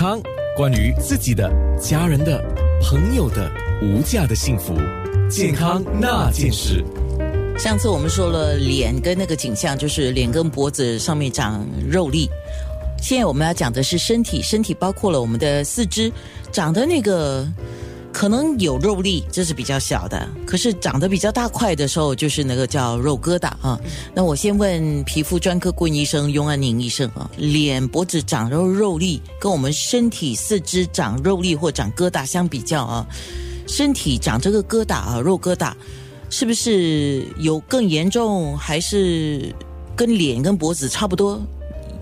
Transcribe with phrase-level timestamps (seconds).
[0.00, 0.18] 康，
[0.56, 2.42] 关于自己的、家人的、
[2.82, 3.52] 朋友的
[3.82, 4.74] 无价的幸福，
[5.28, 6.82] 健康那件事。
[7.58, 12.30] 上次我们说了脸跟那个景象，就是脸跟脖子上面长肉粒。
[12.96, 16.10] 现在我们要讲的是身体，身体包括了我们的四肢，
[16.50, 17.46] 长的那个
[18.12, 23.80] 可能有肉粒，这是比较小的；可是长得比较大块的时候，就是那个叫肉疙瘩啊。
[24.14, 33.06] 那我先问皮肤专科顾问医生雍安宁医生啊，脸脖子长肉肉粒，跟我们身体四肢长肉粒或长疙瘩相比较啊，
[33.66, 35.72] 身体长这个疙瘩啊，肉疙瘩。
[36.32, 39.52] 是不是有更严重，还是
[39.96, 41.42] 跟脸跟脖子差不多？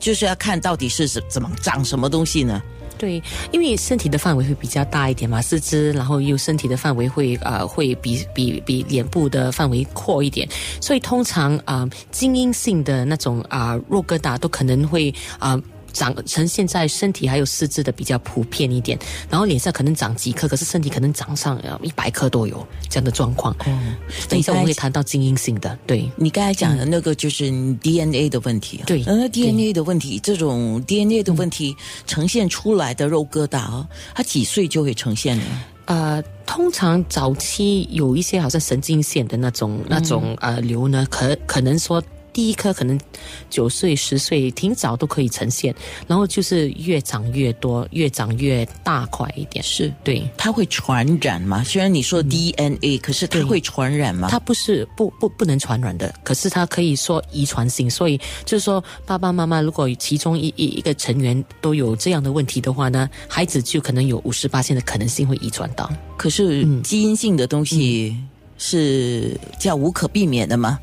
[0.00, 2.62] 就是要看到底是怎怎么长什么东西呢？
[3.04, 3.22] 对，
[3.52, 10.48] 因为身体的范围会比较大一点嘛，四肢，然后又身体的范围会啊会比比比脸部的范围阔一点，
[10.80, 15.60] 所以通常啊精英性的那种啊肉疙瘩都可能会啊。
[15.94, 18.98] 长呈现在身体还有四肢的比较普遍一点，
[19.30, 23.56] 然后脸上可能长几颗，可是身体可能长上一百颗都有这样的状况。
[23.66, 23.94] 嗯，
[24.28, 25.78] 等一下我们会谈到基因性的。
[25.86, 27.44] 对你刚才讲的那个就是
[27.80, 28.82] DNA 的问题。
[28.86, 31.74] 对，那 DNA 的问题，这种 DNA 的问题
[32.06, 35.44] 呈现出来的肉疙瘩啊，它几岁就会呈现呢？
[35.86, 42.02] 呃，通常早期有一些好像神经线的那种那种呃瘤呢，可可能说。
[42.34, 43.00] 第一颗可能
[43.48, 45.74] 九岁、十岁挺早都可以呈现，
[46.06, 49.64] 然后就是越长越多，越长越大块一点。
[49.64, 51.62] 是对，它会传染吗？
[51.64, 54.28] 虽然你说 DNA，可是它会传染吗？
[54.30, 57.88] 它不是不不不能传染的，可是它可以说遗传性。
[57.88, 65.88] 所以就是说，爸爸妈妈如果其中一一一个成员都有这样的问题的话呢，孩子就可能有五十八线的可能性会遗传到。
[66.16, 68.16] 可是基因性的东西
[68.58, 70.80] 是叫无可避免的吗？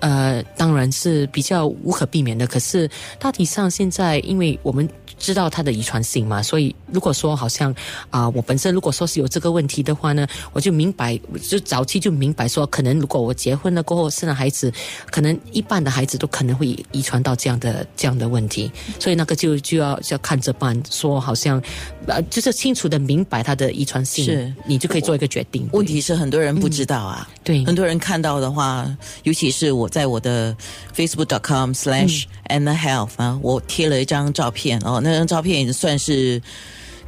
[0.00, 2.46] 呃，当然是比较无可避免的。
[2.46, 4.88] 可是大体上现在，因为我们。
[5.18, 6.42] 知道它的遗传性嘛？
[6.42, 7.74] 所以如果说好像
[8.10, 14.72] 啊，我本身如果说是有这个问题的话呢，我就明白，就早期就明白说，可能如果我结婚了过后生了孩子，
[15.10, 18.70] 可能一半的孩子都可能会遗传到这样的这样的问题。
[18.98, 21.62] 所以那个就就要要看着办，说好像
[22.06, 25.68] 呃，就是清楚的明白它的遗传性，是你就可以做一个决定。
[25.72, 28.86] 问题是很多人不知道啊，对，很多人看到的话，
[29.22, 30.56] 尤其是我在我的
[30.94, 35.00] Facebook.com/slash and health 啊，我贴了一张照片哦。
[35.04, 36.42] 那张照片也算是。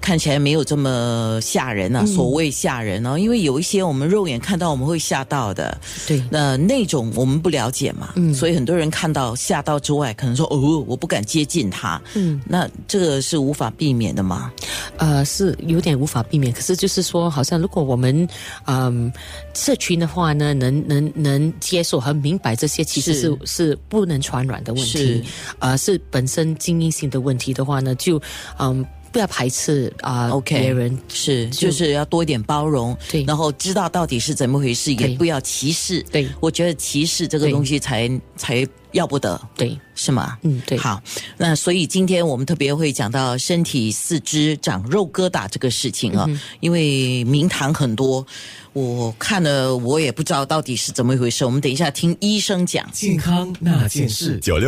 [0.00, 5.76] 看起来没有这么吓人啊，所谓吓人哦，因为有一些我们肉眼看到我们会吓到的，
[6.06, 14.52] 对，那那种我们不了解嘛，嗯，所以很多人看到吓到之外，可能说哦，我不敢接近他，嗯，那这个是无法避免的吗？
[14.98, 18.28] 呃，是有点无法避免，可是就是说，好像如果我们
[18.66, 19.12] 嗯
[19.54, 23.78] 社群的话呢，能能能接受和明白这些其实是是。
[23.88, 25.22] 不能传染的问题，
[25.58, 28.20] 呃，是本身基因性的问题的话呢，就
[28.58, 28.84] 嗯。
[29.16, 30.98] 不要排斥啊，OK，别人。
[31.08, 40.36] 是就是要多一点包容，对，然后知道到底是怎么回事，也不要歧视，对，我觉得歧视这个东西才才要不得，对，是吗？
[40.42, 40.76] 嗯，对。
[40.76, 41.02] 好，
[41.38, 46.28] 那所以今天我们特别会讲到身体四肢长肉疙瘩这个事情啊，
[46.60, 48.26] 因为名堂很多，
[48.74, 52.86] 我看了我也不知道到底是怎么一回事，我们等一下听医生讲。
[52.92, 54.38] 健康那件事。
[54.40, 54.64] 九六。